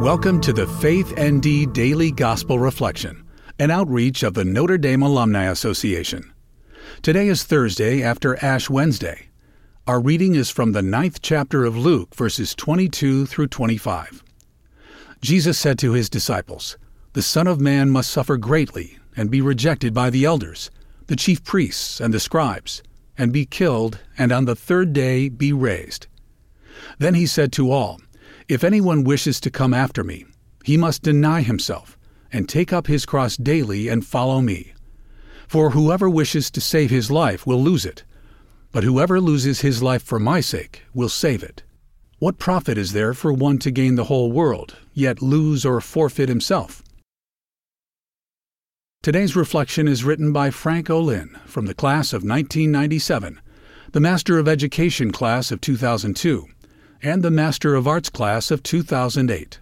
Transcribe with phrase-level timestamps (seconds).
[0.00, 3.22] Welcome to the Faith ND Daily Gospel Reflection,
[3.58, 6.32] an outreach of the Notre Dame Alumni Association.
[7.02, 9.28] Today is Thursday after Ash Wednesday.
[9.86, 14.24] Our reading is from the ninth chapter of Luke, verses 22 through 25.
[15.20, 16.78] Jesus said to his disciples,
[17.12, 20.70] The Son of Man must suffer greatly and be rejected by the elders,
[21.08, 22.82] the chief priests, and the scribes,
[23.18, 26.06] and be killed, and on the third day be raised.
[26.98, 28.00] Then he said to all,
[28.50, 30.26] If anyone wishes to come after me,
[30.64, 31.96] he must deny himself,
[32.32, 34.74] and take up his cross daily and follow me.
[35.46, 38.02] For whoever wishes to save his life will lose it,
[38.72, 41.62] but whoever loses his life for my sake will save it.
[42.18, 46.28] What profit is there for one to gain the whole world, yet lose or forfeit
[46.28, 46.82] himself?
[49.00, 53.40] Today's reflection is written by Frank Olin from the class of 1997,
[53.92, 56.48] the Master of Education class of 2002,
[57.02, 59.58] and the Master of Arts class of 2008.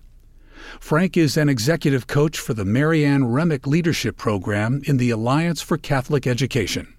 [0.80, 5.62] Frank is an executive coach for the Mary Ann Remick Leadership Program in the Alliance
[5.62, 6.94] for Catholic Education.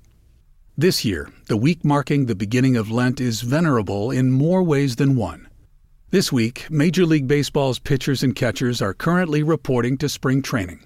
[0.77, 5.15] This year, the week marking the beginning of Lent is venerable in more ways than
[5.15, 5.47] one.
[6.11, 10.83] This week, Major League Baseball's pitchers and catchers are currently reporting to spring training.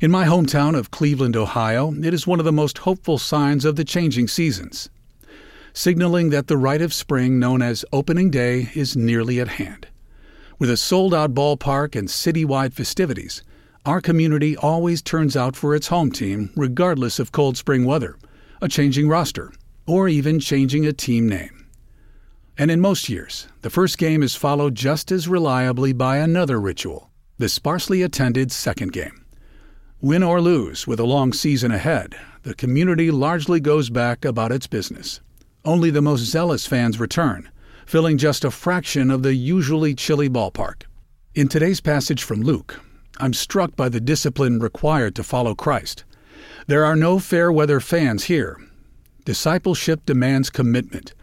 [0.00, 3.76] In my hometown of Cleveland, Ohio, it is one of the most hopeful signs of
[3.76, 4.90] the changing seasons,
[5.72, 9.86] signaling that the rite of spring known as opening day is nearly at hand.
[10.58, 13.42] With a sold out ballpark and citywide festivities,
[13.84, 18.16] our community always turns out for its home team regardless of cold spring weather,
[18.60, 19.52] a changing roster,
[19.86, 21.66] or even changing a team name.
[22.56, 27.10] And in most years, the first game is followed just as reliably by another ritual,
[27.38, 29.24] the sparsely attended second game.
[30.00, 34.66] Win or lose, with a long season ahead, the community largely goes back about its
[34.66, 35.20] business.
[35.64, 37.48] Only the most zealous fans return,
[37.86, 40.82] filling just a fraction of the usually chilly ballpark.
[41.36, 42.80] In today's passage from Luke,
[43.18, 46.02] I'm struck by the discipline required to follow Christ.
[46.66, 48.58] There are no fair weather fans here.
[49.24, 51.14] Discipleship demands commitment.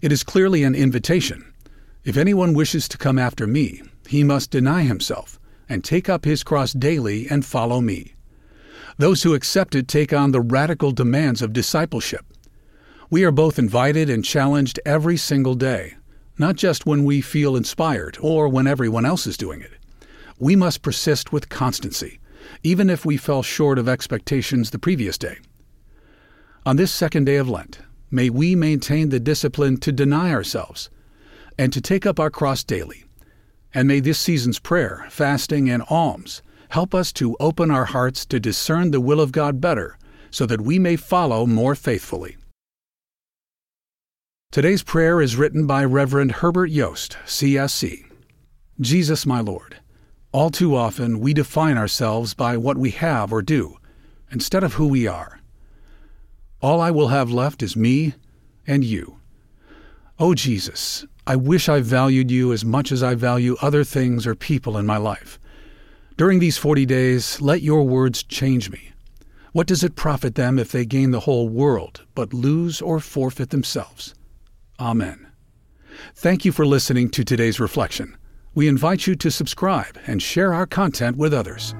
[0.00, 1.52] It is clearly an invitation.
[2.02, 5.38] If anyone wishes to come after me, he must deny himself
[5.68, 8.14] and take up his cross daily and follow me.
[8.96, 12.24] Those who accept it take on the radical demands of discipleship.
[13.12, 15.96] We are both invited and challenged every single day,
[16.38, 19.72] not just when we feel inspired or when everyone else is doing it.
[20.38, 22.20] We must persist with constancy,
[22.62, 25.36] even if we fell short of expectations the previous day.
[26.64, 27.80] On this second day of Lent,
[28.10, 30.88] may we maintain the discipline to deny ourselves
[31.58, 33.04] and to take up our cross daily.
[33.74, 36.40] And may this season's prayer, fasting, and alms
[36.70, 39.98] Help us to open our hearts to discern the will of God better
[40.30, 42.38] so that we may follow more faithfully.
[44.52, 48.04] Today's prayer is written by Reverend Herbert Yost, CSC.
[48.82, 49.78] Jesus, my Lord,
[50.30, 53.78] all too often we define ourselves by what we have or do,
[54.30, 55.40] instead of who we are.
[56.60, 58.12] All I will have left is me
[58.66, 59.20] and you.
[60.18, 64.34] Oh, Jesus, I wish I valued you as much as I value other things or
[64.34, 65.40] people in my life.
[66.18, 68.92] During these forty days, let your words change me.
[69.52, 73.48] What does it profit them if they gain the whole world, but lose or forfeit
[73.48, 74.14] themselves?
[74.82, 75.28] Amen.
[76.16, 78.16] Thank you for listening to today's reflection.
[78.52, 81.72] We invite you to subscribe and share our content with others.